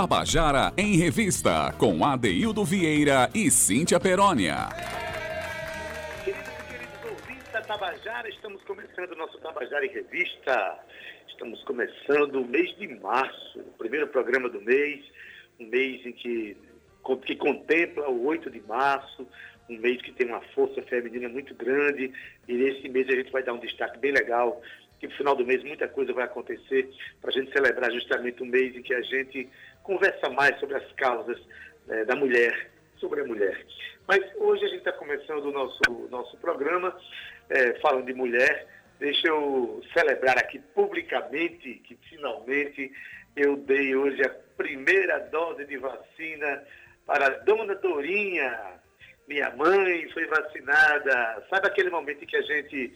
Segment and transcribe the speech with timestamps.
[0.00, 4.68] Tabajara em Revista, com Adeildo Vieira e Cíntia Perónia.
[6.24, 10.78] Queridos e queridos ouvintes da Tabajara, estamos começando o nosso Tabajara em Revista.
[11.26, 15.04] Estamos começando o mês de março, o primeiro programa do mês,
[15.58, 16.56] um mês em que,
[17.26, 19.26] que contempla o 8 de março,
[19.68, 22.12] um mês que tem uma força feminina muito grande,
[22.46, 24.62] e nesse mês a gente vai dar um destaque bem legal,
[24.98, 26.88] que no final do mês muita coisa vai acontecer
[27.20, 29.48] para a gente celebrar justamente um mês em que a gente
[29.88, 31.40] conversa mais sobre as causas
[31.86, 33.64] né, da mulher, sobre a mulher.
[34.06, 36.94] Mas hoje a gente está começando o nosso, nosso programa
[37.48, 38.66] é, falando de mulher.
[39.00, 42.92] Deixa eu celebrar aqui publicamente que finalmente
[43.34, 46.62] eu dei hoje a primeira dose de vacina
[47.06, 48.74] para a dona Dorinha.
[49.26, 51.46] Minha mãe foi vacinada.
[51.48, 52.92] Sabe aquele momento em que a gente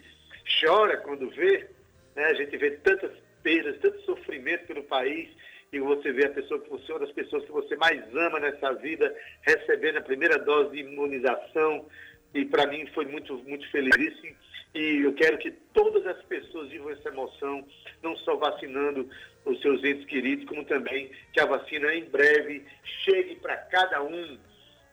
[0.60, 1.70] chora quando vê?
[2.14, 2.24] Né?
[2.24, 5.30] A gente vê tantas perdas, tanto sofrimento pelo país
[5.72, 8.74] e você vê a pessoa que você, uma das pessoas que você mais ama nessa
[8.74, 11.86] vida, recebendo a primeira dose de imunização.
[12.34, 14.36] E para mim foi muito, muito feliz isso.
[14.74, 17.66] E eu quero que todas as pessoas vivam essa emoção,
[18.02, 19.08] não só vacinando
[19.46, 22.64] os seus entes queridos, como também que a vacina em breve
[23.04, 24.38] chegue para cada um.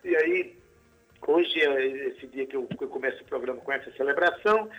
[0.04, 0.58] E aí,
[1.28, 4.70] hoje é esse dia que eu, que eu começo o programa com essa celebração,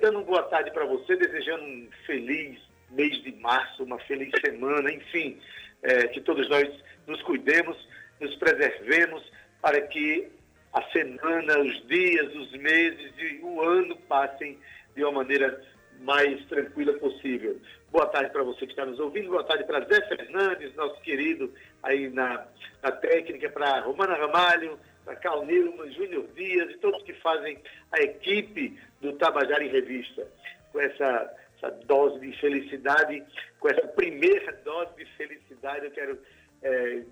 [0.00, 4.90] dando uma boa tarde para você, desejando um feliz mês de março, uma feliz semana,
[4.92, 5.38] enfim,
[5.82, 6.68] é, que todos nós
[7.06, 7.76] nos cuidemos,
[8.20, 9.22] nos preservemos
[9.60, 10.28] para que
[10.72, 14.58] a semana, os dias, os meses e o ano passem
[14.94, 15.62] de uma maneira
[16.00, 17.60] mais tranquila possível.
[17.90, 21.52] Boa tarde para você que está nos ouvindo, boa tarde para Zé Fernandes, nosso querido
[21.82, 22.46] aí na,
[22.82, 27.58] na técnica, para Romana Ramalho, para Carl Nilman, Júnior Dias e todos que fazem
[27.92, 30.26] a equipe do Tabajara em Revista.
[30.70, 33.22] Com essa essa dose de felicidade,
[33.58, 36.18] com essa primeira dose de felicidade, eu quero
[36.62, 37.02] é,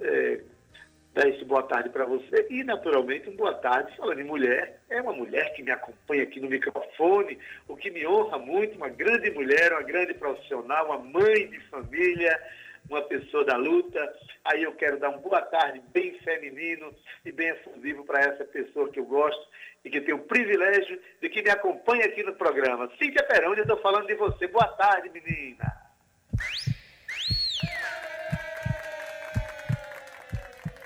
[0.00, 0.40] é,
[1.14, 2.46] dar esse boa tarde para você.
[2.50, 6.40] E, naturalmente, um boa tarde, falando em mulher, é uma mulher que me acompanha aqui
[6.40, 11.48] no microfone, o que me honra muito, uma grande mulher, uma grande profissional, uma mãe
[11.48, 12.40] de família,
[12.92, 14.00] uma pessoa da luta.
[14.44, 16.94] Aí eu quero dar um boa tarde bem feminino
[17.24, 19.42] e bem efusivo para essa pessoa que eu gosto
[19.84, 22.90] e que tem o privilégio de que me acompanha aqui no programa.
[22.98, 24.46] Cíntia Perão, eu estou falando de você.
[24.46, 25.82] Boa tarde, menina.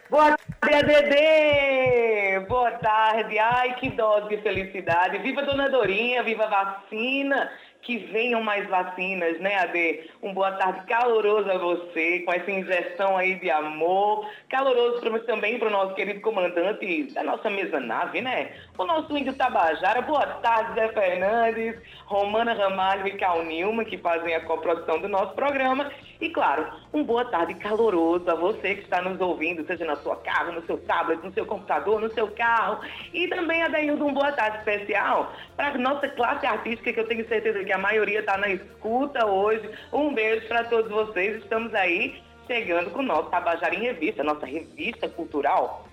[0.09, 2.47] Boa tarde, ADD!
[2.47, 3.39] Boa tarde.
[3.39, 5.19] Ai, que dose de felicidade.
[5.19, 7.51] Viva Dona Dorinha, viva a vacina
[7.87, 10.11] que venham mais vacinas, né, Ade?
[10.21, 14.29] Um boa tarde caloroso a você, com essa injeção aí de amor.
[14.49, 18.51] Caloroso também para o nosso querido comandante da nossa mesa nave, né?
[18.77, 20.03] O nosso índio Tabajara.
[20.03, 21.77] Boa tarde, Zé Fernandes,
[22.07, 25.89] Romana Ramalho e Cal Nilma, que fazem a coprodução do nosso programa.
[26.21, 30.17] E, claro, um boa tarde caloroso a você que está nos ouvindo, seja na sua
[30.17, 32.81] casa, no seu tablet, no seu computador, no seu carro.
[33.13, 37.29] E também, Adaildo, um boa tarde especial para a nossa classe artística, que eu tenho
[37.29, 39.69] certeza que a maioria está na escuta hoje.
[39.93, 41.43] Um beijo para todos vocês.
[41.43, 45.87] Estamos aí chegando com o nosso Tabajara em Revista, nossa revista cultural.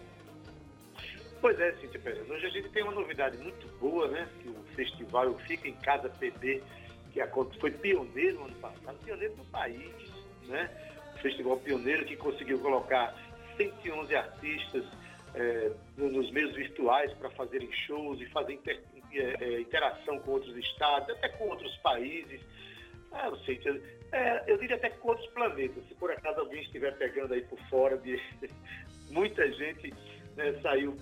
[1.41, 2.29] Pois é, Cíntia Pérez.
[2.29, 4.29] Hoje a gente tem uma novidade muito boa, né?
[4.41, 6.63] Que o festival Fica em Casa PB,
[7.11, 9.91] que foi pioneiro no ano passado, pioneiro no país,
[10.47, 10.69] né?
[11.21, 13.15] Festival pioneiro que conseguiu colocar
[13.57, 14.85] 111 artistas
[15.35, 18.81] é, nos meios virtuais para fazerem shows e fazer inter,
[19.13, 22.41] é, interação com outros estados, até com outros países.
[23.11, 23.59] Ah, não sei,
[24.11, 25.83] é, eu diria até com outros planetas.
[25.87, 28.19] Se por acaso alguém estiver pegando aí por fora, de,
[29.09, 29.93] muita gente
[30.35, 30.97] né, saiu.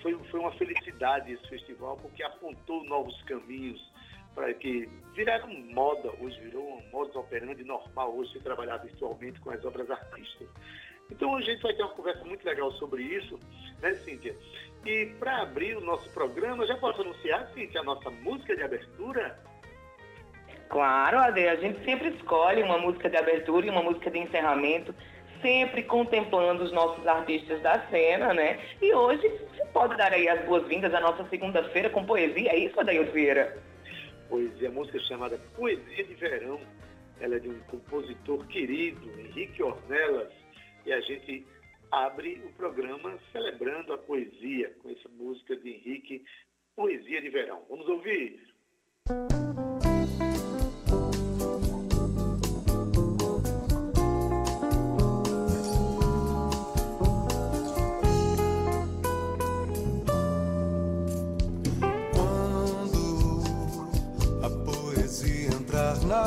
[0.00, 3.89] Foi, foi uma felicidade esse festival, porque apontou novos caminhos
[4.34, 9.50] para que viraram moda hoje, virou um modus operandi normal hoje se trabalhar virtualmente com
[9.50, 10.48] as obras artísticas.
[11.10, 13.38] Então a gente vai ter uma conversa muito legal sobre isso,
[13.82, 14.34] né, Cíntia?
[14.86, 19.38] E para abrir o nosso programa, já posso anunciar, Cíntia, a nossa música de abertura?
[20.68, 24.94] Claro, Ade, a gente sempre escolhe uma música de abertura e uma música de encerramento,
[25.42, 28.60] sempre contemplando os nossos artistas da cena, né?
[28.80, 32.78] E hoje você pode dar aí as boas-vindas à nossa segunda-feira com poesia, é isso,
[32.78, 33.58] Adair Vieira?
[34.30, 36.60] Poesia, a música chamada Poesia de Verão.
[37.18, 40.32] Ela é de um compositor querido, Henrique Ornelas,
[40.86, 41.44] e a gente
[41.90, 46.24] abre o programa celebrando a poesia com essa música de Henrique,
[46.76, 47.62] Poesia de Verão.
[47.68, 48.40] Vamos ouvir?
[49.08, 49.39] Quando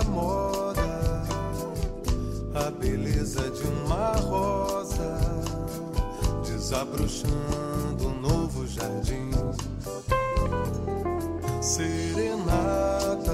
[0.05, 1.23] moda,
[2.53, 5.19] a beleza de uma rosa,
[6.45, 9.31] desabrochando um novo jardim.
[11.61, 13.33] Serenatas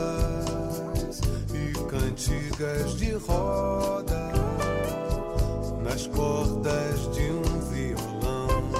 [1.53, 4.31] e cantigas de roda
[5.83, 8.71] nas cordas de um violão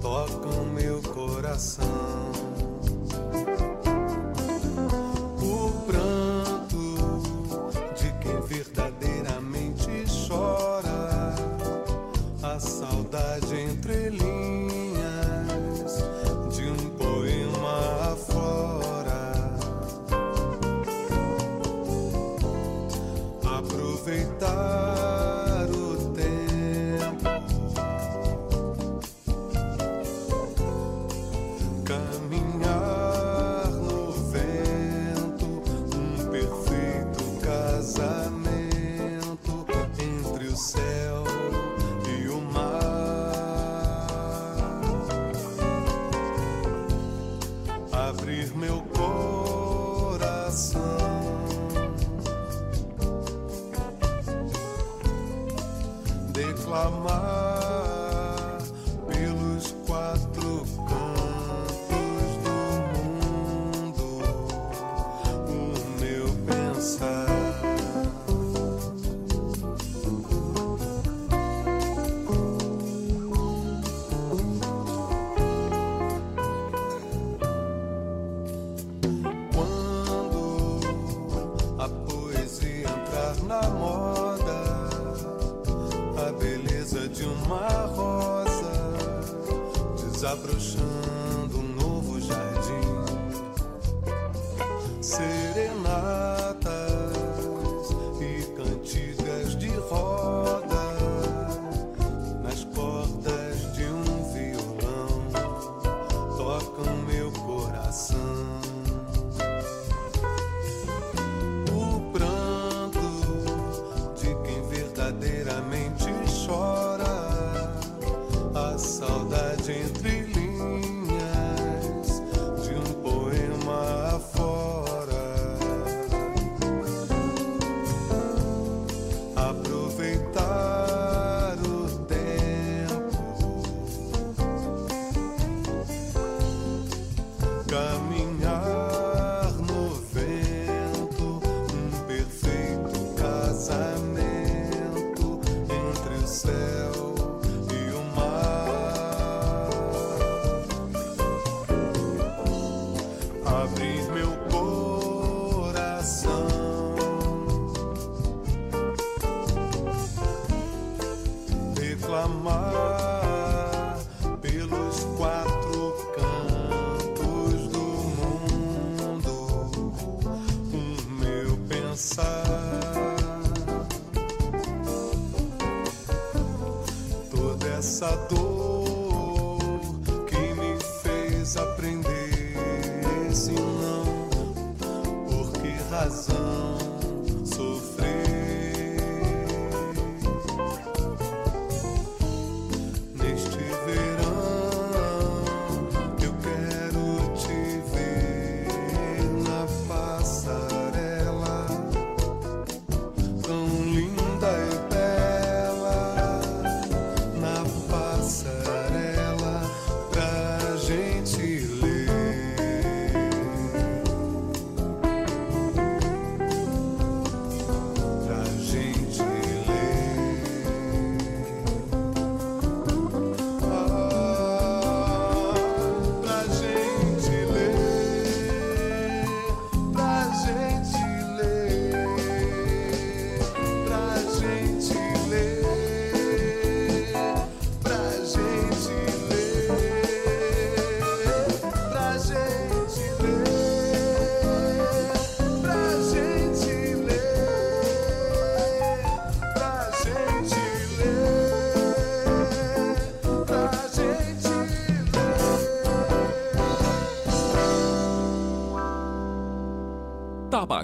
[0.00, 2.53] tocam meu coração.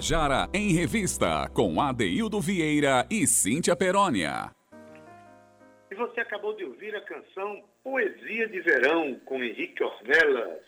[0.01, 4.49] Tabajara em Revista, com Adeildo Vieira e Cíntia Perónia.
[5.91, 10.63] E você acabou de ouvir a canção Poesia de Verão, com Henrique Ornelas.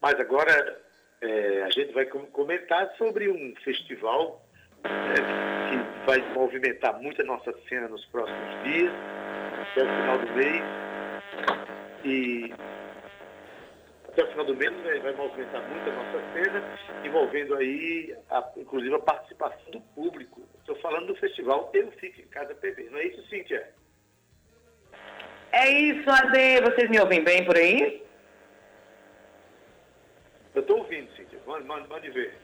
[0.00, 0.80] Mas agora
[1.20, 4.40] é, a gente vai comentar sobre um festival
[4.84, 8.92] é, que vai movimentar muito a nossa cena nos próximos dias,
[9.60, 10.62] até o final do mês.
[12.04, 12.54] E
[14.16, 20.42] vai, vai movimentar muito a nossa cena, envolvendo aí, a, inclusive, a participação do público.
[20.60, 23.68] Estou falando do festival Eu Fico em Casa PB, não é isso, Cíntia?
[25.52, 26.60] É isso, Ade.
[26.62, 28.02] Vocês me ouvem bem por aí?
[30.54, 31.38] Eu estou ouvindo, Cíntia.
[31.46, 32.34] Mande, mande, mande ver.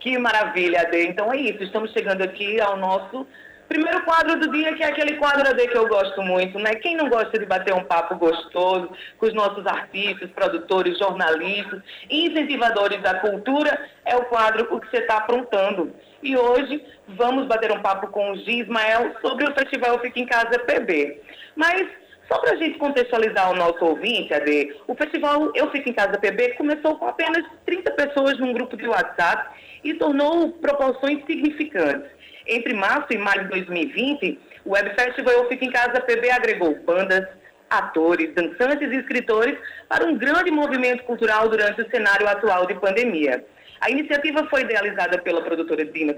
[0.00, 1.06] Que maravilha, Ade.
[1.06, 1.62] Então é isso.
[1.62, 3.26] Estamos chegando aqui ao nosso
[3.68, 6.74] primeiro quadro do dia, que é aquele quadro Ade que eu gosto muito, né?
[6.76, 13.00] Quem não gosta de bater um papo gostoso com os nossos artistas, produtores, jornalistas incentivadores
[13.02, 15.94] da cultura, é o quadro O que você está aprontando.
[16.22, 20.26] E hoje vamos bater um papo com o Gi Ismael sobre o Festival Fica em
[20.26, 21.20] Casa PB.
[21.54, 21.86] Mas
[22.26, 26.18] só para a gente contextualizar o nosso ouvinte, Ade, o festival Eu Fico em Casa
[26.18, 32.17] PB começou com apenas 30 pessoas num grupo de WhatsApp e tornou proporções significantes.
[32.48, 36.74] Entre março e maio de 2020, o Web Festival Eu Fico em Casa PB agregou
[36.76, 37.28] bandas,
[37.68, 43.44] atores, dançantes e escritores para um grande movimento cultural durante o cenário atual de pandemia.
[43.82, 46.16] A iniciativa foi idealizada pela produtora Dina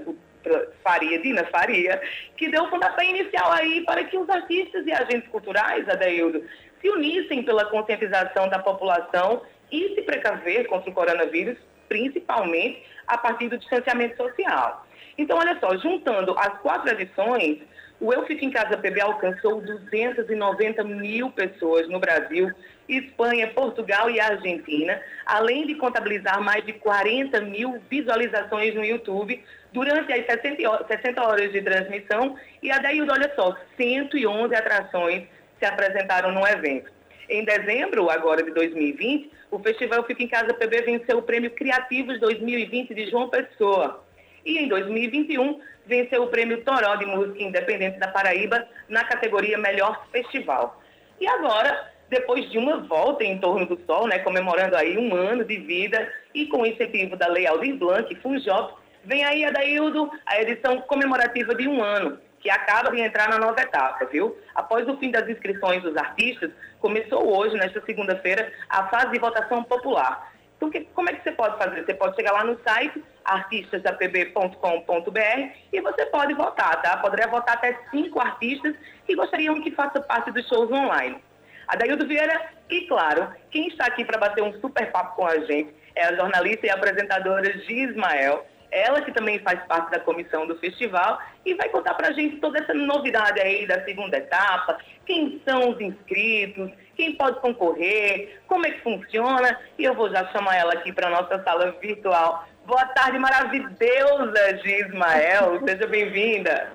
[0.81, 2.01] Faria, Dina Faria,
[2.37, 6.43] que deu o pontapé inicial aí para que os artistas e agentes culturais, Adaildo,
[6.79, 11.57] se unissem pela conscientização da população e se precaver contra o coronavírus,
[11.89, 14.87] principalmente a partir do distanciamento social.
[15.21, 17.59] Então, olha só, juntando as quatro edições,
[17.99, 22.51] o Eu Fico em Casa PB alcançou 290 mil pessoas no Brasil,
[22.89, 29.39] Espanha, Portugal e Argentina, além de contabilizar mais de 40 mil visualizações no YouTube
[29.71, 32.35] durante as 60 horas de transmissão.
[32.63, 35.25] E a daí, olha só, 111 atrações
[35.59, 36.91] se apresentaram no evento.
[37.29, 42.19] Em dezembro, agora de 2020, o Festival Fica em Casa PB venceu o Prêmio Criativos
[42.19, 44.03] 2020 de João Pessoa.
[44.45, 50.07] E em 2021, venceu o Prêmio Toró de Música Independente da Paraíba na categoria Melhor
[50.11, 50.81] Festival.
[51.19, 55.43] E agora, depois de uma volta em torno do Sol, né, comemorando aí um ano
[55.43, 60.11] de vida e com o incentivo da Lei Aldir Blanc e Funjop, vem aí, Adaildo,
[60.25, 64.37] a edição comemorativa de um ano, que acaba de entrar na nova etapa, viu?
[64.55, 69.63] Após o fim das inscrições dos artistas, começou hoje, nesta segunda-feira, a fase de votação
[69.63, 70.31] popular.
[70.57, 71.85] Então, que, como é que você pode fazer?
[71.85, 76.97] Você pode chegar lá no site artistasapb.com.br e você pode votar, tá?
[76.97, 78.75] Poderia votar até cinco artistas
[79.05, 81.21] que gostariam que faça parte dos shows online.
[81.67, 85.73] Adaildo Vieira e, claro, quem está aqui para bater um super papo com a gente
[85.95, 91.19] é a jornalista e apresentadora Gismael, ela que também faz parte da comissão do festival
[91.45, 95.71] e vai contar para a gente toda essa novidade aí da segunda etapa, quem são
[95.71, 99.59] os inscritos, quem pode concorrer, como é que funciona.
[99.77, 102.47] E eu vou já chamar ela aqui para nossa sala virtual.
[102.71, 106.71] Boa tarde, maravilhosa Gismael, seja bem-vinda.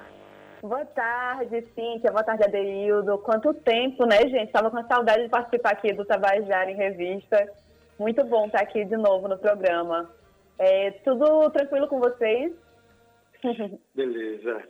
[0.60, 2.10] Boa tarde, Cíntia.
[2.12, 3.16] Boa tarde, Adeildo.
[3.20, 4.44] Quanto tempo, né, gente?
[4.48, 7.50] Estava com saudade de participar aqui do Tabajara em Revista.
[7.98, 10.14] Muito bom estar aqui de novo no programa.
[10.58, 12.52] É, tudo tranquilo com vocês?
[13.94, 14.64] Beleza.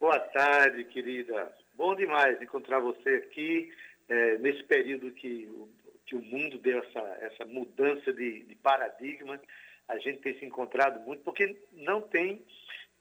[0.00, 1.48] Boa tarde, querida.
[1.76, 3.72] Bom demais encontrar você aqui
[4.08, 5.68] é, nesse período que, o-
[6.06, 9.38] que o mundo deu essa, essa mudança de, de paradigma.
[9.88, 12.44] A gente tem se encontrado muito, porque não tem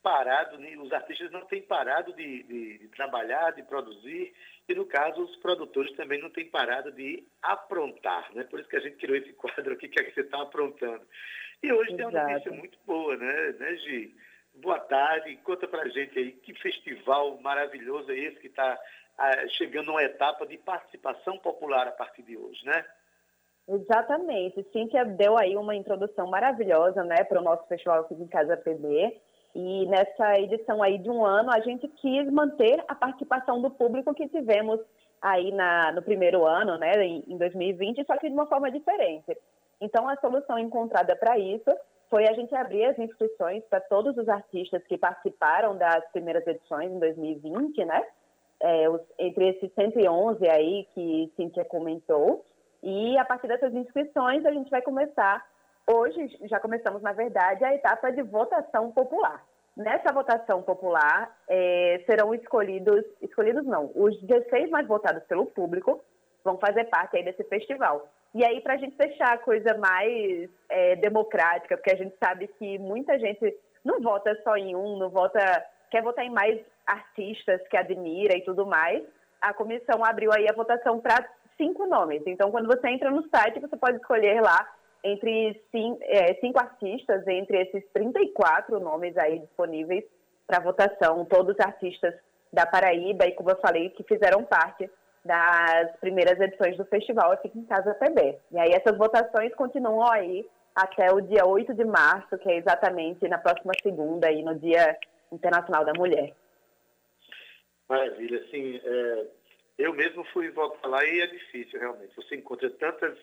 [0.04, 4.34] parado, os artistas não têm parado de, de- de trabalhar, de produzir,
[4.70, 8.44] e no caso os produtores também não têm parado de aprontar, né?
[8.44, 11.01] Por isso que a gente criou esse quadro aqui, que é que você está aprontando.
[11.63, 12.32] E hoje tem uma Exato.
[12.32, 14.15] notícia muito boa, né, né Gi?
[14.56, 18.80] Boa tarde, conta pra gente aí que festival maravilhoso é esse que está
[19.58, 22.86] chegando a uma etapa de participação popular a partir de hoje, né?
[23.67, 24.63] Exatamente.
[24.72, 29.19] Cíntia deu aí uma introdução maravilhosa, né, para o nosso Festival Fica em Casa PB.
[29.55, 34.13] E nessa edição aí de um ano, a gente quis manter a participação do público
[34.13, 34.79] que tivemos
[35.22, 39.36] aí na, no primeiro ano, né, em 2020, só que de uma forma diferente.
[39.81, 41.72] Então, a solução encontrada para isso
[42.10, 46.91] foi a gente abrir as inscrições para todos os artistas que participaram das primeiras edições
[46.91, 48.03] em 2020, né?
[48.62, 52.45] É, os- entre esses 111 aí que Cíntia comentou.
[52.86, 55.44] E a partir dessas inscrições, a gente vai começar,
[55.88, 59.44] hoje, já começamos, na verdade, a etapa de votação popular.
[59.75, 66.00] Nessa votação popular, eh, serão escolhidos, escolhidos não, os 16 mais votados pelo público
[66.44, 68.08] vão fazer parte aí desse festival.
[68.36, 72.48] E aí, para a gente deixar a coisa mais eh, democrática, porque a gente sabe
[72.60, 75.39] que muita gente não vota só em um, não vota,
[75.89, 79.04] quer votar em mais artistas que admira e tudo mais,
[79.42, 82.21] a comissão abriu aí a votação para cinco nomes.
[82.25, 84.67] Então, quando você entra no site, você pode escolher lá
[85.03, 90.03] entre cin- eh, cinco artistas, entre esses 34 nomes aí disponíveis
[90.47, 92.13] para votação, todos artistas
[92.51, 94.89] da Paraíba e, como eu falei, que fizeram parte
[95.24, 98.38] das primeiras edições do festival aqui em Casa PB.
[98.51, 103.27] E aí essas votações continuam aí até o dia 8 de março, que é exatamente
[103.27, 104.97] na próxima segunda, aí no Dia
[105.31, 106.33] Internacional da Mulher.
[107.88, 109.25] Maravilha, assim, é,
[109.77, 112.15] eu mesmo fui votar lá e é difícil realmente.
[112.15, 113.17] Você encontra tantas,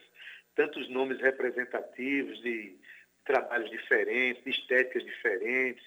[0.54, 2.78] tantos nomes representativos de
[3.25, 5.85] trabalhos diferentes, de estéticas diferentes,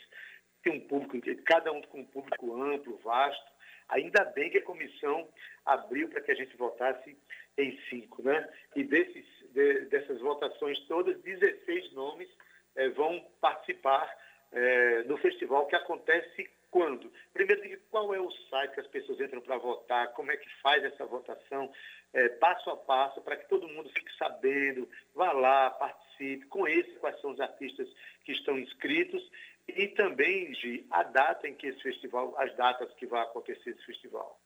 [0.64, 3.56] tem um público, cada um com um público amplo, vasto.
[3.90, 5.30] Ainda bem que a comissão
[5.64, 7.16] abriu para que a gente votasse
[7.56, 8.50] em cinco, né?
[8.76, 12.28] E desses, de, dessas votações todas, 16 nomes
[12.76, 14.12] eh, vão participar
[14.52, 17.10] eh, no festival que acontece quando?
[17.34, 20.84] Primeiro, qual é o site que as pessoas entram para votar, como é que faz
[20.84, 21.72] essa votação,
[22.14, 27.18] eh, passo a passo, para que todo mundo fique sabendo, vá lá, participe, conheça quais
[27.22, 27.88] são os artistas
[28.26, 29.24] que estão inscritos
[29.70, 33.86] e também, Gi, a data em que esse festival, as datas que vai acontecer esse
[33.86, 34.38] festival.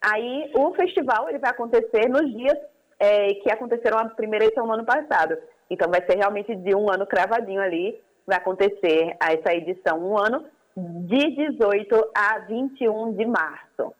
[0.01, 2.57] Aí o festival ele vai acontecer nos dias
[2.99, 5.35] é, que aconteceram a primeira edição no ano passado.
[5.69, 10.45] Então vai ser realmente de um ano cravadinho ali, vai acontecer essa edição um ano,
[10.75, 13.93] de 18 a 21 de março.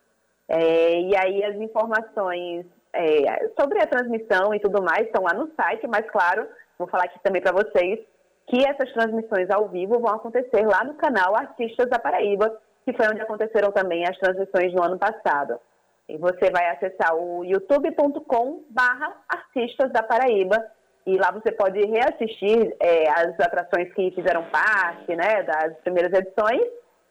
[0.48, 5.52] É, e aí as informações é, sobre a transmissão e tudo mais estão lá no
[5.56, 8.00] site, mas claro, vou falar aqui também para vocês
[8.48, 13.08] que essas transmissões ao vivo vão acontecer lá no canal Artistas da Paraíba, que foi
[13.08, 15.60] onde aconteceram também as transmissões no ano passado.
[16.08, 20.66] E você vai acessar o youtube.com barra artistas da Paraíba
[21.06, 26.64] e lá você pode reassistir é, as atrações que fizeram parte né, das primeiras edições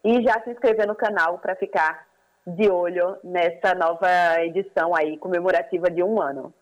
[0.05, 2.08] e já se inscrever no canal para ficar
[2.57, 6.53] de olho nessa nova edição aí, comemorativa de um ano.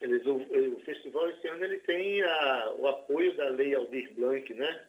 [0.00, 4.54] Eles, o, o, festival esse ano ele tem a, o apoio da Lei Aldir Blanc,
[4.54, 4.80] né?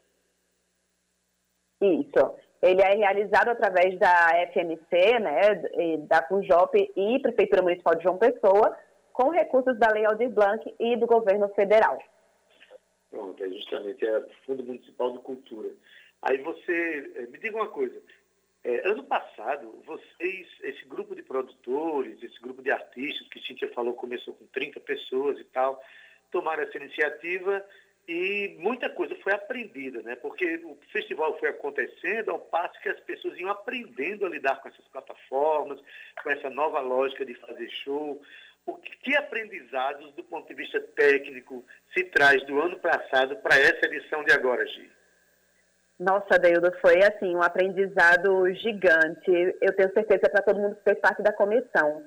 [1.81, 2.35] Isso.
[2.61, 5.55] Ele é realizado através da FMC, né,
[6.07, 8.77] da FUNJOP e Prefeitura Municipal de João Pessoa,
[9.11, 11.97] com recursos da Lei Aldir Blanc e do governo federal.
[13.09, 15.69] Pronto, é justamente, é Fundo Municipal de Cultura.
[16.21, 17.99] Aí você, eh, me diga uma coisa,
[18.63, 23.93] é, ano passado, vocês, esse grupo de produtores, esse grupo de artistas, que Cíntia falou,
[23.93, 25.83] começou com 30 pessoas e tal,
[26.31, 27.65] tomaram essa iniciativa
[28.07, 30.15] e muita coisa foi aprendida, né?
[30.15, 34.69] Porque o festival foi acontecendo ao passo que as pessoas iam aprendendo a lidar com
[34.69, 35.79] essas plataformas,
[36.21, 38.21] com essa nova lógica de fazer show.
[38.65, 43.55] O que, que aprendizados do ponto de vista técnico se traz do ano passado para
[43.55, 45.00] essa edição de agora, Gi?
[46.01, 49.31] Nossa, Deildo, foi assim um aprendizado gigante.
[49.61, 52.03] Eu tenho certeza para todo mundo que fez parte da comissão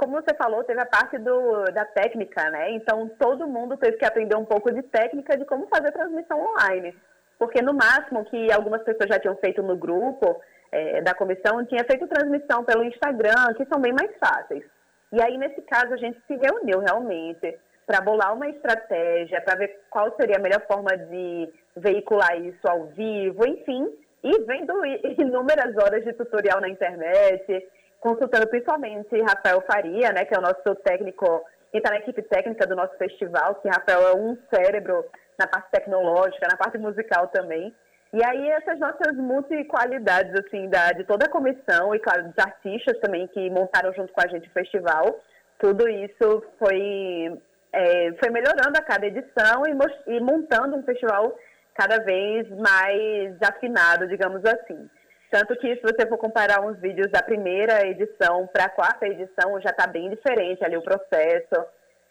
[0.00, 2.70] como você falou, teve a parte do, da técnica, né?
[2.70, 6.96] Então, todo mundo teve que aprender um pouco de técnica de como fazer transmissão online.
[7.38, 10.40] Porque, no máximo, que algumas pessoas já tinham feito no grupo
[10.72, 14.64] é, da comissão, tinha feito transmissão pelo Instagram, que são bem mais fáceis.
[15.12, 17.58] E aí, nesse caso, a gente se reuniu realmente
[17.90, 22.86] para bolar uma estratégia, para ver qual seria a melhor forma de veicular isso ao
[22.86, 24.74] vivo, enfim, e vendo
[25.18, 27.66] inúmeras horas de tutorial na internet,
[27.98, 32.64] consultando principalmente Rafael Faria, né, que é o nosso técnico, que está na equipe técnica
[32.64, 35.04] do nosso festival, que Rafael é um cérebro
[35.36, 37.74] na parte tecnológica, na parte musical também.
[38.12, 43.00] E aí essas nossas multiqualidades, assim, da, de toda a comissão e, claro, dos artistas
[43.00, 45.18] também que montaram junto com a gente o festival,
[45.60, 47.38] tudo isso foi,
[47.72, 51.36] é, foi melhorando a cada edição e, e montando um festival
[51.74, 54.88] cada vez mais afinado, digamos assim.
[55.30, 59.60] Tanto que se você for comparar uns vídeos da primeira edição para a quarta edição,
[59.60, 61.64] já está bem diferente ali o processo.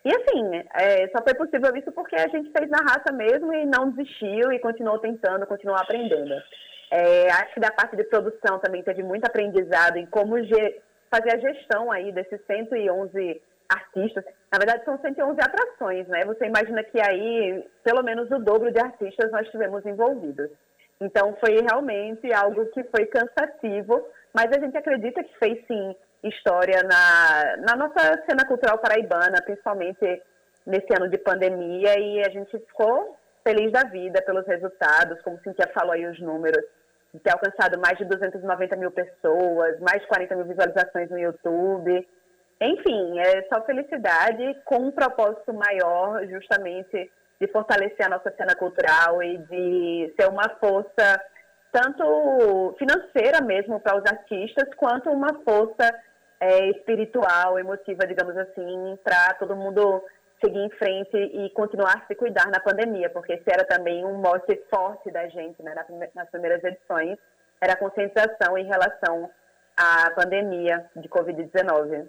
[0.05, 3.65] E assim, é, só foi possível isso porque a gente fez na raça mesmo e
[3.65, 6.33] não desistiu e continuou tentando, continuou aprendendo.
[6.89, 10.35] É, acho que da parte de produção também teve muito aprendizado em como
[11.11, 14.25] fazer a gestão aí desses 111 artistas.
[14.51, 16.25] Na verdade, são 111 atrações, né?
[16.25, 20.49] Você imagina que aí, pelo menos o dobro de artistas nós tivemos envolvidos.
[20.99, 26.83] Então foi realmente algo que foi cansativo, mas a gente acredita que fez sim história
[26.83, 30.21] na, na nossa cena cultural paraibana, principalmente
[30.65, 35.71] nesse ano de pandemia, e a gente ficou feliz da vida pelos resultados, como Cintia
[35.73, 36.63] falou aí os números,
[37.13, 42.07] de ter alcançado mais de 290 mil pessoas, mais de 40 mil visualizações no YouTube.
[42.61, 49.23] Enfim, é só felicidade com um propósito maior, justamente de fortalecer a nossa cena cultural
[49.23, 51.21] e de ser uma força
[51.71, 55.89] tanto financeira mesmo para os artistas, quanto uma força
[56.39, 60.03] é, espiritual, emotiva, digamos assim, para todo mundo
[60.43, 64.15] seguir em frente e continuar a se cuidar na pandemia, porque esse era também um
[64.15, 65.75] mote forte da gente né,
[66.15, 67.17] nas primeiras edições,
[67.61, 69.29] era a conscientização em relação
[69.77, 72.07] à pandemia de Covid-19.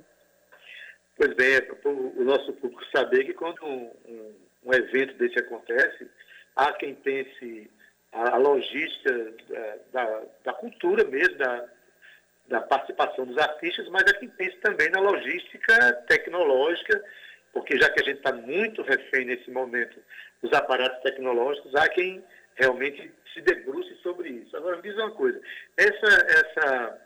[1.21, 5.39] Pois bem, é para o nosso público saber que quando um, um, um evento desse
[5.39, 6.09] acontece,
[6.57, 7.71] há quem pense
[8.11, 11.69] a, a logística da, da, da, cultura mesmo, da,
[12.49, 17.05] da participação dos artistas, mas há quem pense também na logística tecnológica
[17.53, 20.01] porque já que a gente está muito refém nesse momento
[20.43, 24.57] dos aparatos tecnológicos, há quem realmente se debruce sobre isso.
[24.57, 25.39] Agora, me diz uma coisa,
[25.77, 26.99] essa, essa,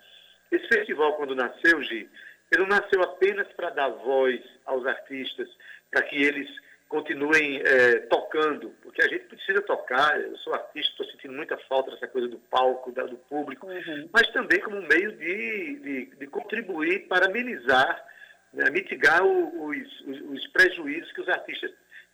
[0.53, 2.09] esse festival, quando nasceu, Gi,
[2.51, 5.49] ele não nasceu apenas para dar voz aos artistas,
[5.91, 6.49] para que eles
[6.87, 11.91] continuem é, tocando, porque a gente precisa tocar, eu sou artista, estou sentindo muita falta
[11.91, 14.09] dessa coisa do palco, da, do público, uhum.
[14.13, 18.05] mas também como um meio de, de, de contribuir para amenizar
[18.55, 21.71] né, mitigar o, os, os, prejuízos que os artistas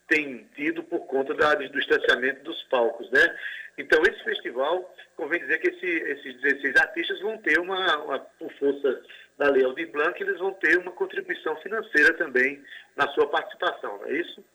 [0.08, 3.10] têm tido por conta da, do distanciamento dos palcos.
[3.12, 3.38] Né?
[3.78, 8.52] Então, esse festival, convém dizer que esse, esses 16 artistas vão ter uma, uma, por
[8.54, 9.02] força
[9.42, 12.62] da Lei Aldir Blanc, eles vão ter uma contribuição financeira também
[12.96, 14.46] na sua participação, não é isso?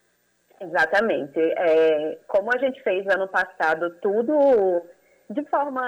[0.61, 1.41] Exatamente.
[1.41, 4.87] É, como a gente fez ano passado tudo
[5.29, 5.83] de forma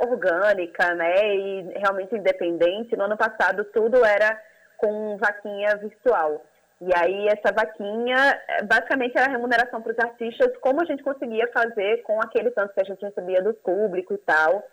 [0.00, 4.36] orgânica, né, e realmente independente, no ano passado tudo era
[4.76, 6.44] com vaquinha virtual.
[6.80, 8.16] E aí essa vaquinha,
[8.64, 12.80] basicamente era remuneração para os artistas, como a gente conseguia fazer com aquele tanto que
[12.80, 14.66] a gente recebia do público e tal.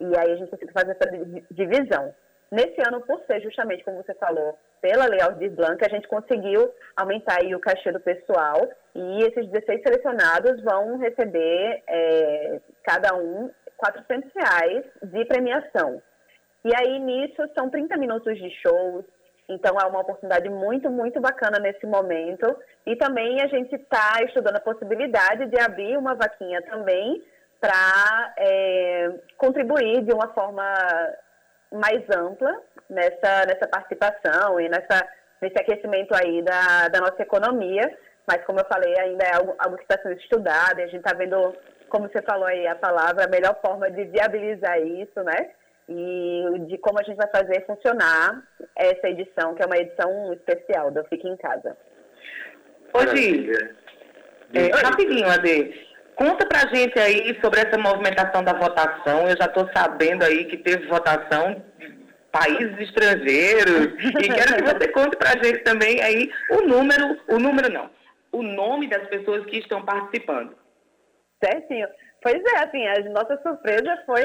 [0.00, 1.08] E aí a gente conseguiu fazer essa
[1.52, 2.12] divisão.
[2.50, 6.72] Nesse ano, por ser justamente, como você falou, pela Lei Aldir Blanc, a gente conseguiu
[6.96, 13.50] aumentar aí o cachê do pessoal e esses 16 selecionados vão receber, é, cada um,
[13.76, 16.00] 400 reais de premiação.
[16.64, 19.04] E aí, nisso, são 30 minutos de shows,
[19.48, 22.56] então, é uma oportunidade muito, muito bacana nesse momento.
[22.84, 27.22] E também a gente está estudando a possibilidade de abrir uma vaquinha também
[27.60, 30.62] para é, contribuir de uma forma
[31.76, 35.06] mais ampla nessa, nessa participação e nessa,
[35.40, 37.82] nesse aquecimento aí da, da nossa economia.
[38.26, 41.04] Mas, como eu falei, ainda é algo, algo que está sendo estudado e a gente
[41.06, 41.54] está vendo,
[41.88, 45.50] como você falou aí a palavra, a melhor forma de viabilizar isso, né?
[45.88, 48.42] e de como a gente vai fazer funcionar
[48.74, 51.76] essa edição, que é uma edição especial do Fique em Casa.
[52.92, 53.50] Hoje,
[54.54, 55.85] é, rapidinho, Ade,
[56.16, 59.28] conta pra gente aí sobre essa movimentação da votação.
[59.28, 61.94] Eu já estou sabendo aí que teve votação de
[62.32, 67.72] países estrangeiros e quero que você conte pra gente também aí o número, o número
[67.72, 67.90] não,
[68.32, 70.56] o nome das pessoas que estão participando.
[71.42, 71.86] Certinho.
[72.22, 74.24] Pois é, assim, a nossa surpresa foi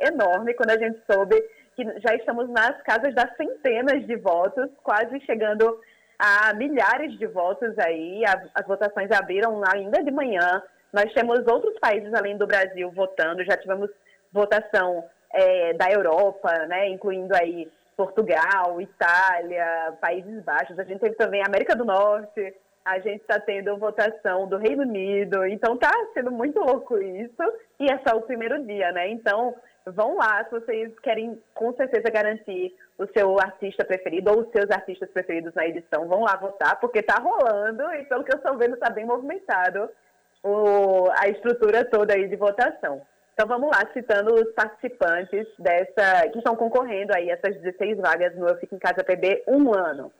[0.00, 1.34] enorme quando a gente soube
[1.74, 5.80] que já estamos nas casas das centenas de votos, quase chegando
[6.18, 8.22] a milhares de votos aí.
[8.54, 10.62] As votações abriram ainda de manhã.
[10.92, 13.90] Nós temos outros países além do Brasil votando, já tivemos
[14.32, 20.78] votação é, da Europa, né, incluindo aí Portugal, Itália, Países Baixos.
[20.78, 25.44] A gente teve também América do Norte, a gente está tendo votação do Reino Unido,
[25.44, 27.42] então está sendo muito louco isso,
[27.78, 29.08] e é só o primeiro dia, né?
[29.10, 34.50] Então, vão lá se vocês querem com certeza garantir o seu artista preferido ou os
[34.50, 37.82] seus artistas preferidos na edição, vão lá votar, porque está rolando.
[37.94, 39.88] E pelo que eu estou vendo está bem movimentado
[40.42, 43.02] o, a estrutura toda aí de votação.
[43.34, 48.48] Então vamos lá, citando os participantes dessa que estão concorrendo aí essas 16 vagas no
[48.48, 50.12] Eu Fico em Casa PB um ano.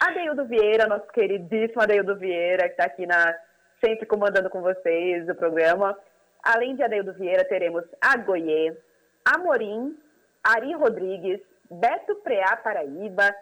[0.00, 3.36] Adeildo Vieira, nosso queridíssimo Adeildo Vieira, que está aqui na,
[3.84, 5.96] sempre comandando com vocês o programa.
[6.42, 8.76] Além de Adeildo Vieira, teremos a Goiê,
[9.24, 9.96] Amorim,
[10.42, 11.40] Ari Rodrigues,
[11.70, 13.32] Beto Preá Paraíba,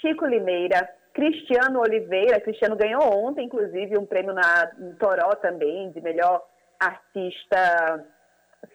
[0.00, 2.40] Chico Limeira, Cristiano Oliveira.
[2.40, 6.42] Cristiano ganhou ontem, inclusive, um prêmio na em Toró também, de melhor
[6.78, 8.06] artista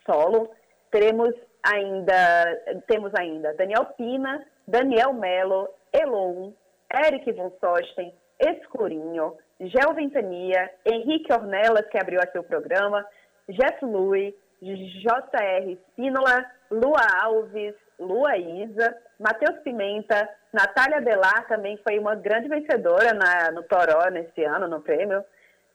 [0.05, 0.51] solo.
[0.91, 6.53] Teremos ainda, temos ainda Daniel Pina, Daniel Melo, Elon,
[6.93, 13.05] Eric von Sosten, Escurinho, Gel Ventania, Henrique Ornelas, que abriu aqui o programa,
[13.49, 15.79] Jeff Lui, J.R.
[15.91, 23.51] Spínola, Lua Alves, Lua Isa, Matheus Pimenta, Natália Belar também foi uma grande vencedora na,
[23.51, 25.23] no Toró nesse ano, no prêmio.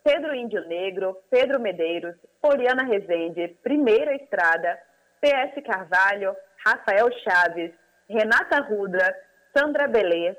[0.03, 4.79] Pedro Índio Negro, Pedro Medeiros, Poliana Rezende, Primeira Estrada,
[5.21, 7.73] PS Carvalho, Rafael Chaves,
[8.09, 9.15] Renata Ruda,
[9.57, 10.35] Sandra Belê,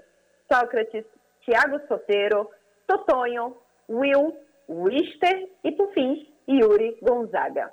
[0.51, 1.05] Sócrates,
[1.41, 2.49] Tiago Soteiro,
[2.87, 3.55] Totonho,
[3.89, 4.35] Will,
[4.67, 7.71] Wister e, por fim, Yuri Gonzaga.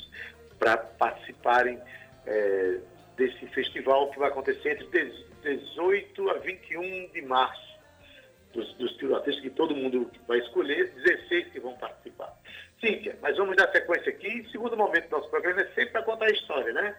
[0.60, 1.80] para participarem
[2.26, 2.78] eh,
[3.16, 7.73] desse festival que vai acontecer entre 18 a 21 de março.
[8.54, 12.32] Dos, dos artistas que todo mundo vai escolher, 16 que vão participar.
[12.80, 14.46] Cíntia, mas vamos dar sequência aqui.
[14.52, 16.94] Segundo momento do nosso programa é sempre para contar a história, né?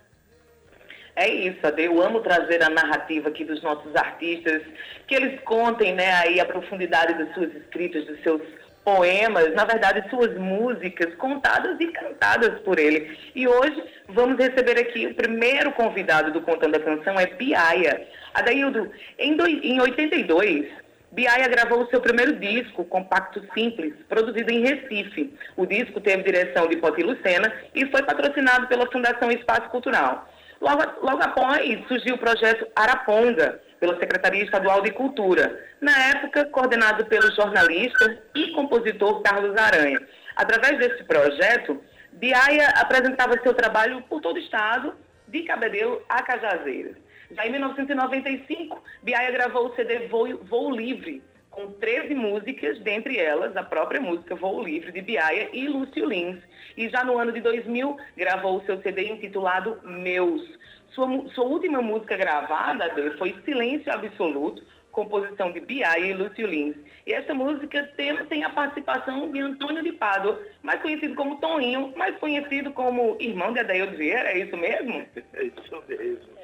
[1.15, 1.83] É isso, Ade.
[1.83, 4.61] Eu amo trazer a narrativa aqui dos nossos artistas,
[5.07, 8.41] que eles contem, né, aí a profundidade das suas escritas, dos seus
[8.83, 13.17] poemas, na verdade, suas músicas contadas e cantadas por ele.
[13.33, 18.07] E hoje vamos receber aqui o primeiro convidado do Contando a Canção, é Biaia.
[18.33, 20.67] Adaildo, em, doi- em 82,
[21.15, 25.33] Biaia gravou o seu primeiro disco, Compacto Simples, produzido em Recife.
[25.55, 30.27] O disco teve direção de Poti Lucena e foi patrocinado pela Fundação Espaço Cultural.
[30.59, 37.05] Logo, logo após, surgiu o projeto Araponga, pela Secretaria Estadual de Cultura, na época coordenado
[37.05, 40.01] pelo jornalista e compositor Carlos Aranha.
[40.35, 44.93] Através desse projeto, Biaia apresentava seu trabalho por todo o estado,
[45.29, 47.04] de Cabedelo a Cajazeiras.
[47.31, 53.55] Já em 1995, Biaia gravou o CD Voo, Voo Livre, com 13 músicas, dentre elas
[53.55, 56.39] a própria música Voo Livre de Biaia e Lúcio Lins.
[56.77, 60.41] E já no ano de 2000, gravou o seu CD intitulado Meus.
[60.89, 66.75] Sua, sua última música gravada foi Silêncio Absoluto, composição de Biaia e Lúcio Lins.
[67.05, 71.93] E essa música tem, tem a participação de Antônio de Pádua, mais conhecido como Toninho,
[71.97, 75.05] mais conhecido como irmão de Adaildo Vieira, é isso mesmo?
[75.33, 76.34] É isso mesmo.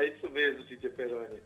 [0.00, 1.42] É isso mesmo, Cíntia Peroni.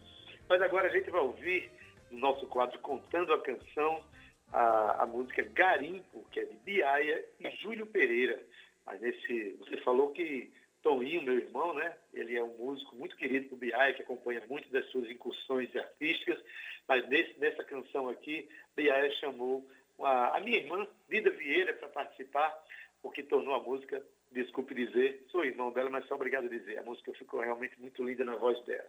[0.49, 1.69] Mas agora a gente vai ouvir
[2.09, 4.05] no nosso quadro Contando a Canção
[4.53, 8.41] a, a música Garimpo, que é de Biaia e Júlio Pereira.
[8.87, 10.53] Mas nesse, você falou que
[10.85, 11.97] Toninho, meu irmão, né?
[12.13, 16.39] Ele é um músico muito querido por Biaia, que acompanha muito das suas incursões artísticas.
[16.87, 22.57] Mas nesse, nessa canção aqui, Biaia chamou a, a minha irmã, Lida Vieira, para participar,
[23.05, 26.79] porque tornou a música desculpe dizer, sou irmão dela, mas sou obrigado a dizer.
[26.79, 28.89] A música ficou realmente muito linda na voz dela.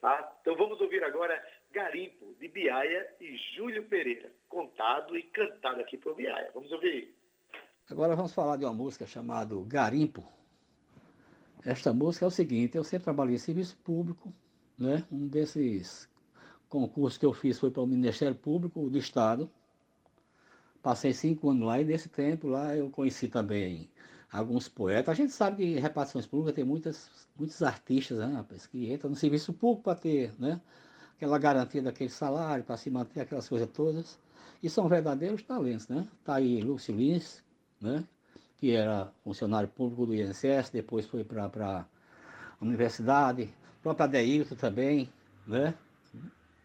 [0.00, 0.36] Tá?
[0.40, 6.14] Então vamos ouvir agora Garimpo, de Biaia e Júlio Pereira, contado e cantado aqui por
[6.14, 6.50] Biaia.
[6.54, 7.12] Vamos ouvir.
[7.90, 10.24] Agora vamos falar de uma música chamada Garimpo.
[11.64, 14.32] Esta música é o seguinte, eu sempre trabalhei em serviço público,
[14.78, 15.04] né?
[15.10, 16.08] Um desses
[16.68, 19.50] concursos que eu fiz foi para o Ministério Público do Estado.
[20.86, 23.90] Passei cinco anos lá e nesse tempo lá eu conheci também
[24.30, 25.08] alguns poetas.
[25.08, 29.52] A gente sabe que repartições públicas tem muitas, muitos artistas, né, que entram no serviço
[29.52, 30.60] público para ter, né?
[31.16, 34.16] Aquela garantia daquele salário, para se manter aquelas coisas todas.
[34.62, 36.06] E são verdadeiros talentos, né?
[36.24, 37.42] Tá aí Lúcio Lins,
[37.80, 38.04] né?
[38.56, 41.84] que era funcionário público do INSS, depois foi para a
[42.60, 45.12] universidade, o próprio Adeilton também,
[45.48, 45.74] né?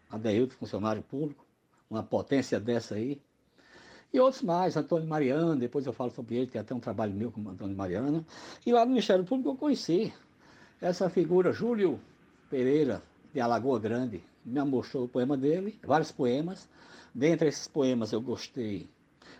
[0.08, 1.44] Adeilton, funcionário público,
[1.90, 3.20] uma potência dessa aí.
[4.12, 7.32] E outros mais, Antônio Mariano, depois eu falo sobre ele, tem até um trabalho meu
[7.32, 8.24] com o Antônio Mariano.
[8.66, 10.12] E lá no Ministério Público eu conheci
[10.82, 11.98] essa figura, Júlio
[12.50, 16.68] Pereira, de Alagoa Grande, me mostrou o poema dele, vários poemas.
[17.14, 18.86] Dentre esses poemas eu gostei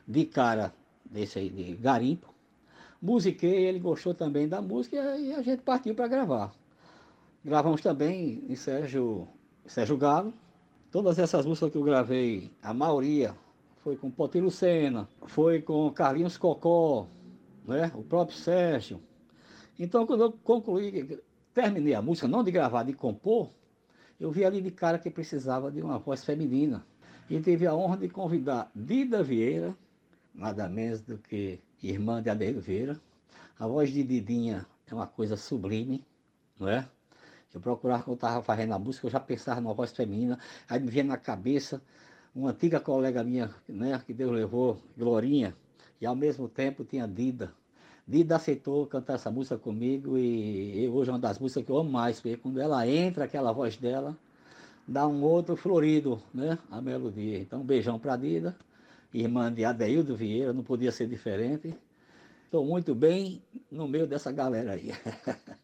[0.09, 0.73] de cara
[1.05, 2.33] desse aí de Garimpo.
[3.01, 6.53] Musiquei, ele gostou também da música e a gente partiu para gravar.
[7.45, 9.29] Gravamos também em Sérgio,
[9.67, 10.33] Sérgio Galo.
[10.91, 13.35] Todas essas músicas que eu gravei, a maioria
[13.83, 17.09] foi com Poti Lucena, foi com Carlinhos Cocó,
[17.67, 17.91] né?
[17.95, 19.03] o próprio Sérgio.
[19.79, 21.21] Então, quando eu concluí,
[21.53, 23.51] terminei a música, não de gravar, de compor,
[24.21, 26.87] eu vi ali de cara que precisava de uma voz feminina.
[27.29, 29.77] E tive a honra de convidar Dida Vieira,
[30.33, 33.01] nada menos do que irmã de Adeiro Vieira.
[33.59, 36.05] A voz de Didinha é uma coisa sublime,
[36.59, 36.87] não é?
[37.53, 40.89] Eu procurava, quando estava fazendo a música, eu já pensava numa voz feminina, aí me
[40.89, 41.83] vinha na cabeça
[42.35, 45.55] uma antiga colega minha, né, que Deus levou, Glorinha,
[46.01, 47.53] e ao mesmo tempo tinha Dida.
[48.07, 51.79] Dida aceitou cantar essa música comigo e, e hoje é uma das músicas que eu
[51.79, 54.17] amo mais, porque quando ela entra, aquela voz dela,
[54.89, 57.39] dá um outro florido, né, a melodia.
[57.39, 58.57] Então, um beijão para Dida,
[59.13, 61.75] irmã de Adeildo Vieira, não podia ser diferente.
[62.45, 64.91] Estou muito bem no meio dessa galera aí.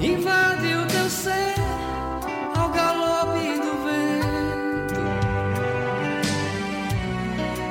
[0.00, 1.54] invade o teu ser
[2.56, 5.00] ao galope do vento,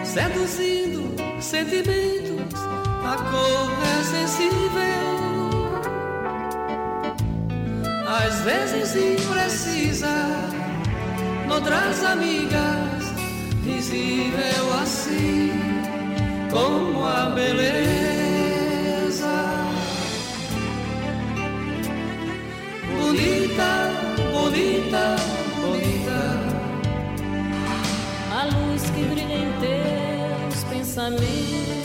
[0.06, 2.60] seduzindo sentimentos,
[3.04, 5.16] a cor é sensível
[8.08, 10.08] às vezes imprecisa,
[11.48, 13.04] noutras amigas,
[13.64, 15.52] visível assim
[16.52, 18.25] como a beleza.
[23.56, 23.96] Bonita,
[24.34, 25.16] bonita,
[25.62, 26.20] bonita,
[28.30, 31.85] A luz que brilha em teus pensamentos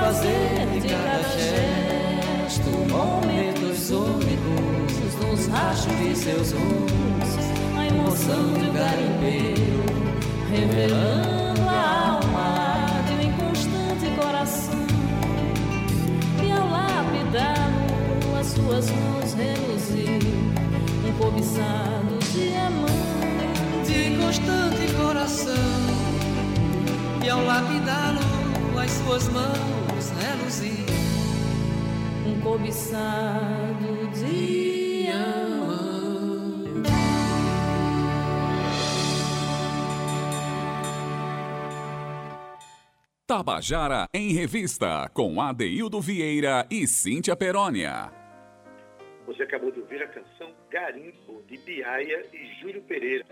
[0.00, 7.30] fazer de cada gesto momentos únicos nos rachos de seus rumos,
[7.76, 9.84] a emoção um garimpeiro,
[10.50, 14.86] revelando a alma de um inconstante coração.
[16.44, 20.20] E ao lapidá-lo, as suas mãos reluzir,
[21.06, 22.96] um cobiçado diamante.
[23.86, 25.54] de constante coração
[27.24, 28.20] e ao lapidá-lo
[28.78, 29.75] as suas mãos
[30.26, 30.84] reluzir
[32.26, 35.26] um cobiçado diamante.
[43.26, 48.10] Tabajara em Revista, com Adeildo Vieira e Cíntia Perónia.
[49.26, 53.26] Você acabou de ouvir a canção Garimpo, de Biaia e Júlio Pereira,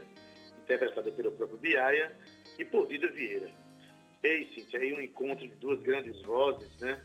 [0.62, 2.12] interpretada pelo próprio Biaia
[2.58, 3.63] e por Dida Vieira.
[4.24, 6.98] Ei, Cíntia, aí um encontro de duas grandes vozes, né?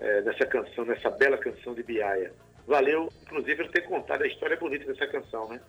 [0.00, 2.32] É, nessa canção, nessa bela canção de Biaia.
[2.66, 5.60] Valeu, inclusive, por ter contado a história bonita dessa canção, né?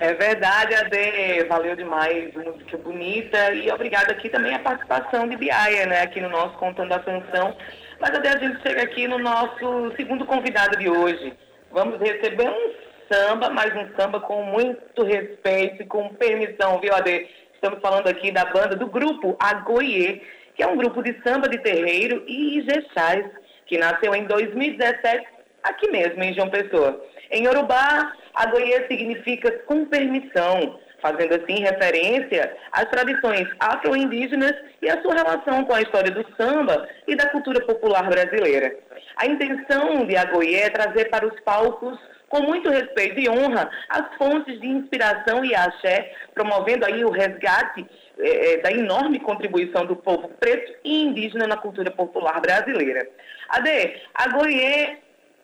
[0.00, 1.44] É verdade, Ade.
[1.48, 3.54] Valeu demais, música bonita.
[3.54, 6.02] E obrigada aqui também a participação de Biaia, né?
[6.02, 7.56] Aqui no nosso Contando a Canção.
[7.98, 11.32] Mas Ade, a gente chega aqui no nosso segundo convidado de hoje.
[11.70, 12.74] Vamos receber um
[13.10, 17.43] samba, mas um samba com muito respeito e com permissão, viu, Ade?
[17.64, 20.20] Estamos falando aqui da banda do grupo Agoiê,
[20.54, 23.24] que é um grupo de samba de terreiro e ijexás,
[23.64, 25.26] que nasceu em 2017
[25.62, 27.02] aqui mesmo, em João Pessoa.
[27.30, 34.52] Em Yorubá, Agoiê significa com permissão, fazendo assim referência às tradições afro-indígenas
[34.82, 38.76] e à sua relação com a história do samba e da cultura popular brasileira.
[39.16, 41.98] A intenção de Agoiê é trazer para os palcos
[42.34, 47.86] com muito respeito e honra as fontes de inspiração e axé, promovendo aí o resgate
[48.18, 53.08] eh, da enorme contribuição do povo preto e indígena na cultura popular brasileira.
[53.48, 54.96] Ade, Agoiê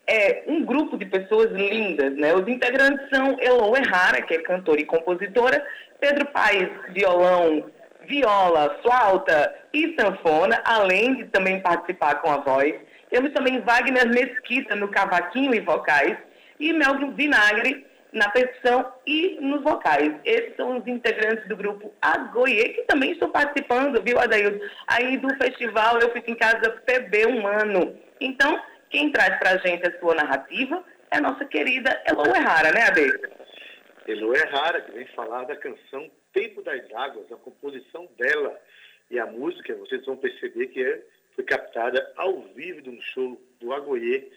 [0.05, 2.33] é um grupo de pessoas lindas, né?
[2.33, 5.65] Os integrantes são Elo Errara, que é cantora e compositora,
[5.97, 7.71] Pedro Paes, violão,
[8.05, 12.73] viola, flauta e sanfona, além de também participar com a voz.
[13.09, 16.17] Temos também Wagner Mesquita no cavaquinho e vocais
[16.61, 20.13] e Melvin Vinagre na percussão e nos vocais.
[20.23, 24.59] Esses são os integrantes do grupo Agoie, que também estão participando, viu, Adaildo?
[24.87, 27.97] Aí do festival Eu Fico em Casa PB Humano.
[28.19, 32.71] Então, quem traz para a gente a sua narrativa é a nossa querida Elo Errara,
[32.71, 33.07] né, Ade?
[34.07, 38.57] Elo Errara, que vem falar da canção Tempo das Águas, a composição dela.
[39.09, 41.01] E a música, vocês vão perceber que é,
[41.35, 44.29] foi captada ao vivo de um show do Agoiê,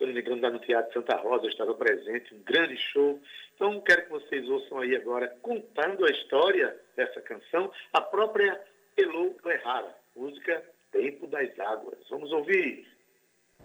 [0.00, 3.20] me engano, lá no Teatro Santa Rosa, eu estava presente, um grande show.
[3.54, 8.60] Então, quero que vocês ouçam aí agora, contando a história dessa canção, a própria
[8.96, 11.98] Elo Errara, música Tempo das Águas.
[12.10, 12.86] Vamos ouvir.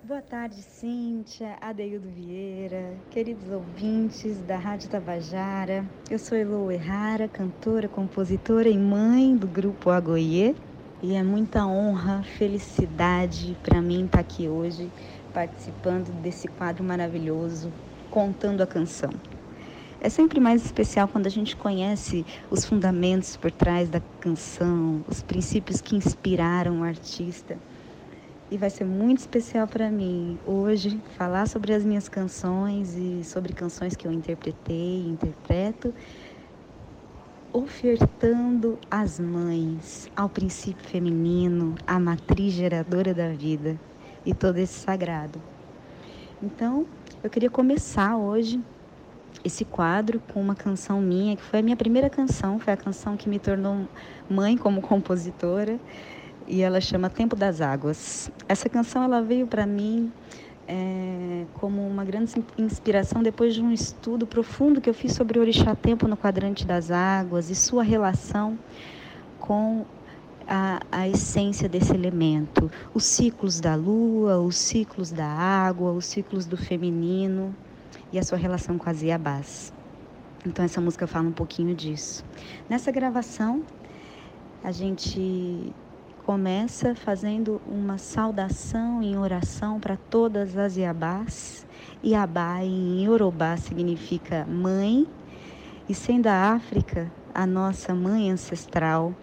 [0.04, 5.84] Boa tarde, Cíntia, Adeildo Vieira, queridos ouvintes da Rádio Tabajara.
[6.10, 10.56] Eu sou Elo Errara, cantora, compositora e mãe do grupo Agoiê.
[11.02, 14.90] E é muita honra, felicidade para mim estar aqui hoje
[15.38, 17.72] participando desse quadro maravilhoso,
[18.10, 19.12] contando a canção.
[20.02, 25.22] É sempre mais especial quando a gente conhece os fundamentos por trás da canção, os
[25.22, 27.56] princípios que inspiraram o artista.
[28.50, 33.54] E vai ser muito especial para mim hoje falar sobre as minhas canções e sobre
[33.54, 35.94] canções que eu interpretei e interpreto,
[37.54, 43.80] ofertando às mães, ao princípio feminino, à matriz geradora da vida
[44.28, 45.42] e todo esse sagrado.
[46.44, 46.86] Então,
[47.24, 48.62] eu queria começar hoje
[49.44, 53.16] esse quadro com uma canção minha, que foi a minha primeira canção, foi a canção
[53.16, 53.88] que me tornou
[54.30, 55.80] mãe como compositora
[56.46, 58.30] e ela chama Tempo das Águas.
[58.50, 60.12] Essa canção ela veio para mim
[60.68, 65.42] é, como uma grande inspiração depois de um estudo profundo que eu fiz sobre o
[65.42, 68.60] orixá tempo no quadrante das águas e sua relação
[69.40, 69.86] com
[70.48, 76.46] a, a essência desse elemento, os ciclos da lua, os ciclos da água, os ciclos
[76.46, 77.54] do feminino
[78.12, 79.74] e a sua relação com as iabás.
[80.46, 82.24] Então essa música fala um pouquinho disso.
[82.70, 83.64] Nessa gravação,
[84.64, 85.74] a gente
[86.26, 91.66] começa fazendo uma saudação em oração para todas as Iabás.
[92.04, 95.08] Iabá em Yorubá significa mãe,
[95.88, 99.14] e sendo a África a nossa mãe ancestral,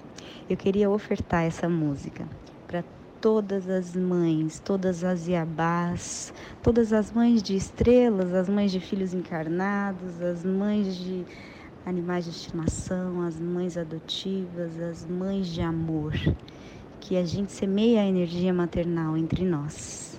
[0.49, 2.29] eu queria ofertar essa música
[2.67, 2.85] para
[3.21, 9.15] todas as mães, todas as Iabás, todas as mães de estrelas, as mães de filhos
[9.15, 11.25] encarnados, as mães de
[11.87, 16.15] animais de estimação, as mães adotivas, as mães de amor
[17.01, 20.14] que a gente semeia a energia maternal entre nós.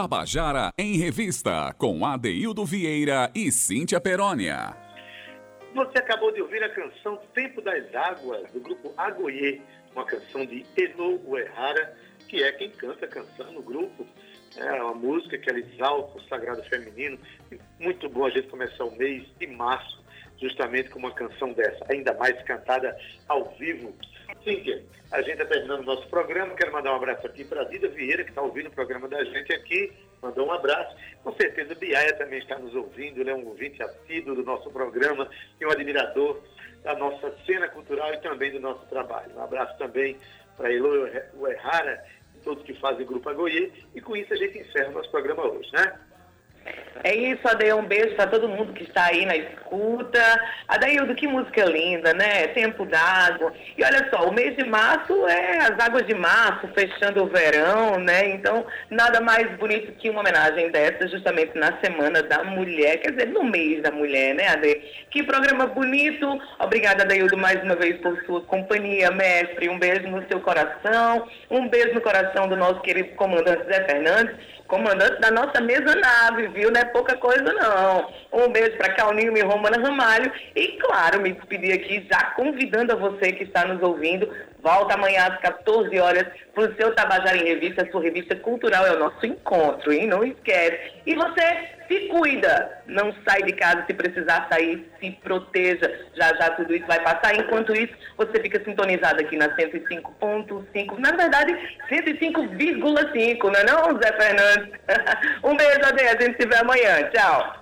[0.00, 4.74] Tabajara em Revista, com Adeildo Vieira e Cíntia Perónia.
[5.74, 9.60] Você acabou de ouvir a canção Tempo das Águas, do grupo Agoie,
[9.94, 11.94] uma canção de Eno Uehara,
[12.26, 14.06] que é quem canta a canção no grupo.
[14.56, 17.18] É uma música que ela exalta o sagrado feminino.
[17.78, 20.02] Muito bom a gente começar o mês de março
[20.40, 22.96] justamente com uma canção dessa, ainda mais cantada
[23.28, 23.94] ao vivo.
[24.42, 24.82] Cíntia,
[25.12, 26.54] a gente está terminando o nosso programa.
[26.54, 29.22] Quero mandar um abraço aqui para a Dida Vieira, que está ouvindo o programa da
[29.24, 29.92] gente aqui.
[30.22, 30.96] Mandou um abraço.
[31.22, 33.20] Com certeza, Biaia também está nos ouvindo.
[33.20, 35.28] Ele é um ouvinte assíduo do nosso programa
[35.60, 36.40] e um admirador
[36.82, 39.34] da nossa cena cultural e também do nosso trabalho.
[39.36, 40.16] Um abraço também
[40.56, 42.04] para Elo Uerrara
[42.36, 43.72] e todos que fazem o Grupo Agoie.
[43.94, 45.98] E com isso a gente encerra o nosso programa hoje, né?
[47.02, 50.20] É isso, Adair, um beijo para todo mundo que está aí na escuta.
[50.68, 52.48] Adaildo, que música linda, né?
[52.48, 53.52] Tempo d'água.
[53.76, 57.98] E olha só, o mês de março é as águas de março, fechando o verão,
[57.98, 58.28] né?
[58.30, 63.28] Então, nada mais bonito que uma homenagem dessa, justamente na Semana da Mulher, quer dizer,
[63.28, 65.06] no mês da mulher, né, Adair?
[65.10, 66.38] Que programa bonito.
[66.58, 69.70] Obrigada, Adaildo, mais uma vez por sua companhia, mestre.
[69.70, 74.60] Um beijo no seu coração, um beijo no coração do nosso querido comandante Zé Fernandes
[74.70, 76.70] comandante da nossa mesa nave, viu?
[76.70, 78.08] Não é pouca coisa, não.
[78.32, 80.32] Um beijo para Calninho e Romana Ramalho.
[80.54, 84.28] E, claro, me despedir aqui já convidando a você que está nos ouvindo.
[84.62, 87.88] Volta amanhã às 14 horas para o seu Tabajara em Revista.
[87.90, 90.06] Sua revista cultural é o nosso encontro, hein?
[90.06, 90.92] Não esquece.
[91.06, 92.82] E você se cuida.
[92.86, 94.86] Não sai de casa se precisar sair.
[95.00, 96.06] Se proteja.
[96.14, 97.34] Já já tudo isso vai passar.
[97.34, 100.98] Enquanto isso, você fica sintonizado aqui na 105.5.
[100.98, 101.52] Na verdade,
[101.88, 104.78] 105,5, não é não, Zé Fernandes?
[105.42, 106.02] um beijo, Ade.
[106.02, 107.10] A gente se vê amanhã.
[107.10, 107.60] Tchau.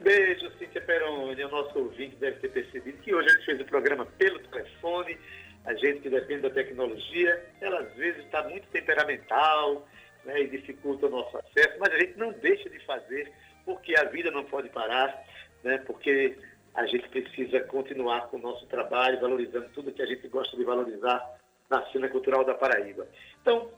[0.00, 1.44] Beijo, Cíntia Peroni.
[1.44, 5.18] O nosso ouvinte deve ter percebido que hoje a gente fez o programa pelo telefone.
[5.66, 9.86] A gente que depende da tecnologia, ela às vezes está muito temperamental
[10.24, 13.32] né, e dificulta o nosso acesso, mas a gente não deixa de fazer
[13.64, 15.24] porque a vida não pode parar,
[15.64, 16.38] né, porque
[16.72, 20.62] a gente precisa continuar com o nosso trabalho, valorizando tudo que a gente gosta de
[20.62, 21.20] valorizar
[21.68, 23.08] na cena cultural da Paraíba.
[23.42, 23.68] Então,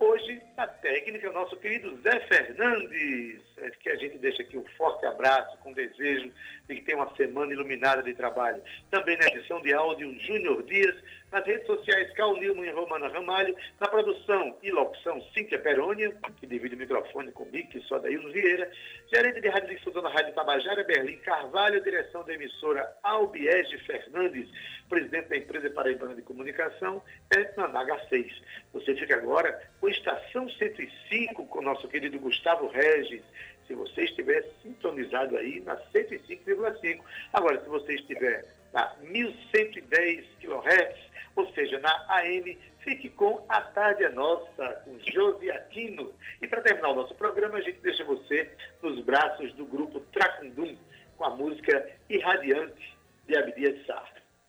[0.00, 3.40] hoje, a técnica é o nosso querido Zé Fernandes,
[3.80, 6.30] que a gente deixa aqui um forte abraço, com desejo
[6.68, 8.62] de que tenha uma semana iluminada de trabalho.
[8.90, 10.94] Também na edição de áudio, Júnior Dias,
[11.32, 16.46] nas redes sociais, Cal Nilman e Romana Ramalho, na produção e locução, Cíntia Perônia, que
[16.46, 18.70] divide o microfone comigo, que sou Daílson Vieira,
[19.12, 24.48] gerente de rádio difusão da Rádio Tabajara, Berlim Carvalho, direção da emissora Albiege Fernandes,
[24.88, 27.02] presidente da empresa Paraibana de Comunicação,
[27.34, 28.32] é na Naga 6.
[28.72, 33.22] Você fica agora com a Estação 105, com nosso querido Gustavo Regis,
[33.66, 37.00] se você estiver sintonizado aí na 105,5.
[37.32, 44.04] Agora, se você estiver na 1110 kHz, ou seja, na AM, fique com A Tarde
[44.04, 46.14] é Nossa, com Josi Aquino.
[46.40, 48.50] E para terminar o nosso programa, a gente deixa você
[48.82, 50.76] nos braços do grupo Tracundum,
[51.16, 54.02] com a música Irradiante, de Abdias Sá.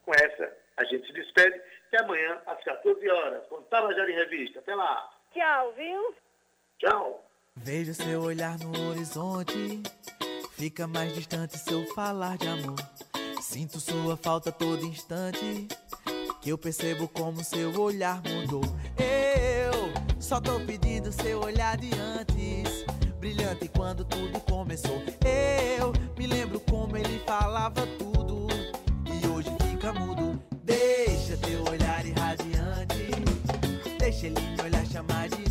[0.06, 1.60] Com essa, a gente se despede.
[1.88, 4.60] Até amanhã, às 14 horas, com Tabajara em Revista.
[4.60, 5.10] Até lá.
[5.34, 6.16] Tchau, viu?
[6.80, 7.27] Tchau.
[7.64, 9.82] Vejo seu olhar no horizonte,
[10.58, 12.76] fica mais distante se eu falar de amor.
[13.42, 15.68] Sinto sua falta todo instante,
[16.42, 18.64] que eu percebo como seu olhar mudou.
[18.98, 22.86] Eu só tô pedindo seu olhar de antes,
[23.20, 25.02] brilhante quando tudo começou.
[25.80, 28.48] Eu me lembro como ele falava tudo,
[29.06, 30.42] e hoje fica mudo.
[30.64, 33.12] Deixa teu olhar irradiante,
[34.00, 35.47] deixa ele me olhar chamar de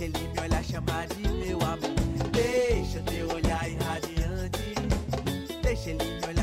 [0.00, 1.78] Deixa ele me olhar chamar de meu amor.
[2.32, 4.74] Deixa teu olhar irradiante.
[5.62, 6.39] Deixa ele me olhar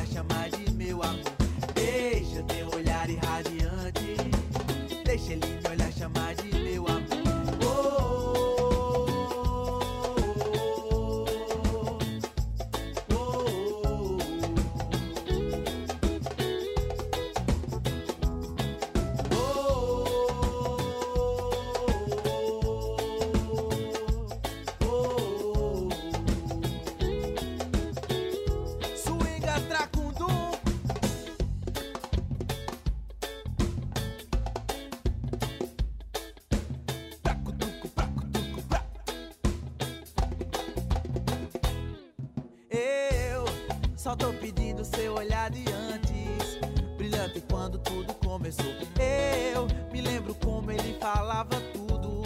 [44.07, 46.57] só tô pedindo seu olhar de antes,
[46.95, 48.63] brilhante quando tudo começou.
[48.97, 52.23] Eu me lembro como ele falava tudo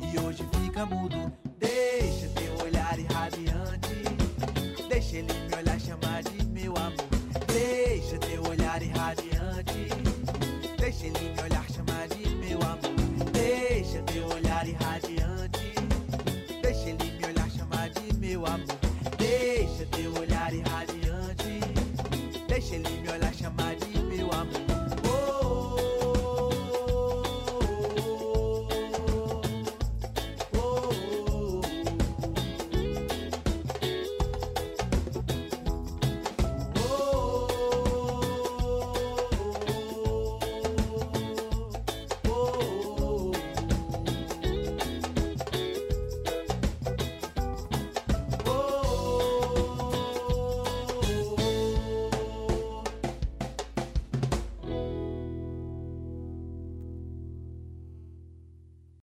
[0.00, 1.16] e hoje fica mudo.